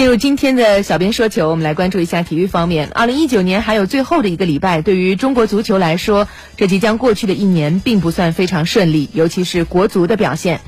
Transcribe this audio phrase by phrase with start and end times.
[0.00, 2.88] 进入今天的小编说球，我们来关注一下体育方面。
[2.88, 6.26] 二零一九年还有最后的一个礼拜，对于中国足球来说，
[6.56, 10.62] 这即将过去的一年并不算非常顺利，尤其是国足的表现。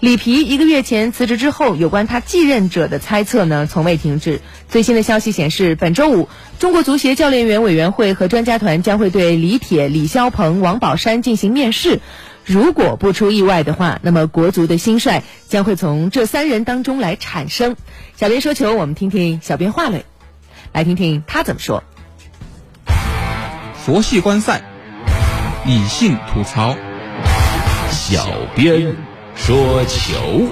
[0.00, 4.40] 里皮一个月前辞职之后，有关他继任者的猜测呢，从未停止。
[4.68, 6.28] 最新的消息显示，本周五，
[6.58, 12.00] 中国足协教练员委员会和专家团将会对李铁、李霄鹏、王宝山进行面试。
[12.44, 17.76] 如果不出意外的话，那么国足的新帅将会从这三人当中来产生。
[18.16, 20.04] 小编说球，我们听听小编话嘞，
[20.72, 21.84] 来听听他怎么说。
[23.84, 24.62] 佛系观赛，
[25.66, 26.76] 理性吐槽，
[27.90, 28.96] 小编
[29.34, 30.48] 说球。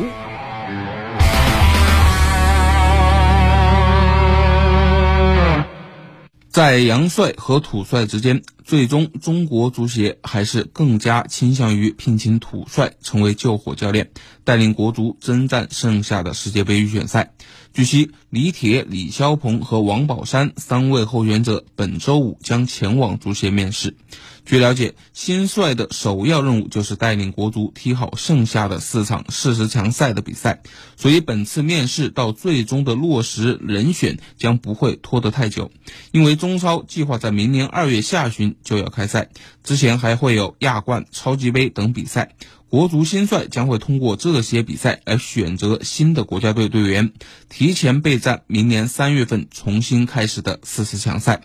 [6.51, 14.13] 在杨帅和土帅之间，最终中国足协还是更加倾向于聘请土帅成为救火教练，
[14.45, 17.33] 带领国足征战剩下的世界杯预选赛。
[17.73, 23.97] 据悉，李铁、李霄鹏和王宝山三位候选者本周五将前往足协面试。
[24.45, 30.63] 据了解，新帅的首要任务就是带领国足踢好剩下的四场四十强赛的比赛，
[30.97, 35.71] 所以本次面试到最终的落实人选将不会拖得太久。
[36.11, 39.29] 因为中超计划在明年二月下旬就要开赛，
[39.65, 42.35] 之前还会有亚冠、超级杯等比赛。
[42.69, 47.13] 国足新帅将会通过这些比赛来选择新的国家队队员，
[47.49, 51.43] 提前备战明年三月份重新开始的四十强赛。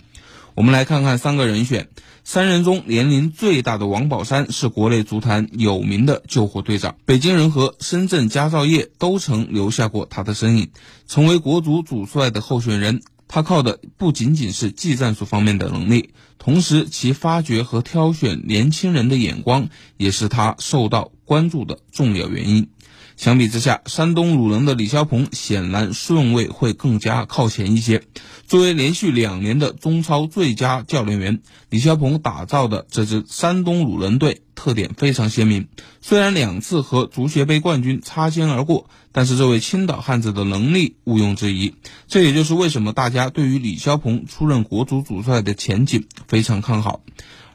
[0.54, 1.90] 我们来看看三个人选，
[2.24, 10.70] 三人中年龄最大的王宝山是国内足坛有名的救火队长，北京人和深圳佳兆业都曾留下过他的身影，
[11.08, 13.02] 成为国足主帅的候选人。
[13.36, 22.70] 他靠的不仅仅是技战术方面的能力，同时其发掘和挑选年轻人的眼光也是他受到关注的重要原因。
[23.18, 28.04] 相比之下，山东鲁能的李霄鹏显然顺位会更加靠前一些。
[28.48, 35.68] 作为连续两年的中超最佳教练员，李霄鹏打造的这支山东鲁能队特点非常鲜明。
[36.02, 41.76] 虽然两次和足协杯冠军擦肩而过，但是这位青岛汉子的能力毋庸置疑。
[42.08, 47.02] 这也就是为什么大家对于李霄鹏出任国足主帅的前景非常看好。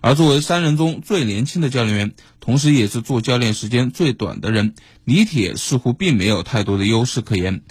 [0.02, 4.74] 而作为三人中最年轻的教练员，同时也是做教练时间最短的人，
[5.04, 7.62] 李铁似乎并没有太多的优势可言。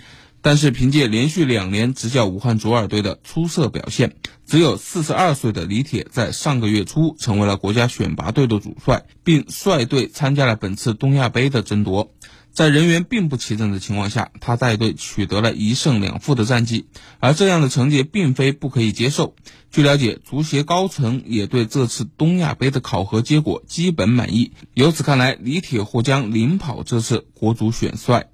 [0.42, 12.14] 但是凭借连续两年执教武汉卓尔队的出色表现，只有四十二岁的李铁在上个月初成为了国家选拔队的主帅，并率队参加了本次东亚杯的争夺。
[12.52, 16.88] 在人员并不齐整的情况下，他带队取得了一胜两负的战绩，
[17.20, 19.36] 而这样的成绩并非不可以接受。
[19.70, 24.52] 据了解，足协高层也对这次东亚杯的考核结果基本满意。
[24.74, 28.30] 由此看来，李铁或将领跑这次国足选帅。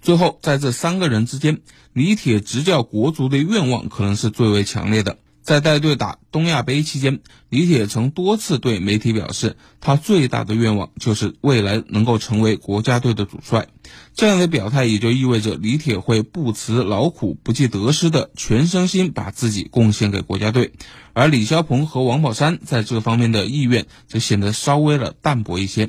[0.00, 1.60] 最后，在这三个人之间，
[1.92, 5.18] 李铁执教国足的愿望可能是最为强烈的。
[5.42, 13.66] 在带队打东亚杯期间，李铁曾多次对媒体表示，他最大的愿望就是未来能够成为国家队的主帅。
[14.14, 20.72] 这样的表态也就意味着李铁会不辞劳苦、不计得失的全身心把自己贡献给国家队。
[21.14, 25.88] 而李霄鹏和王宝山在这方面的意愿则显得稍微了淡薄一些。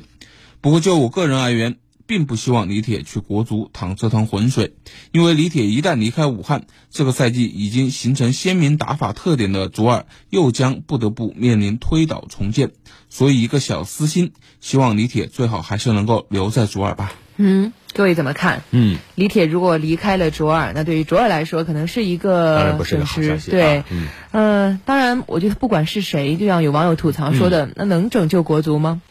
[0.60, 1.76] 不过，就我个人而言，
[2.06, 4.74] 并不希望李铁去国足淌这趟浑水，
[5.12, 12.70] 因为李铁一旦离开武汉，这个赛季已经形成鲜明打法特点的卓尔又将不得不面临推倒重建。
[13.08, 17.12] 所以，一个小私心，希望李铁最好还是能够留在卓尔吧。
[17.36, 18.62] 嗯，各位怎么看？
[18.70, 23.38] 嗯，李铁如果离开了卓尔，那对于卓尔来说，可能是一个损失。
[23.50, 23.84] 对，
[24.30, 29.02] 嗯，当然，我觉得不管是谁，就像有网友吐槽说的，那能拯救国足吗？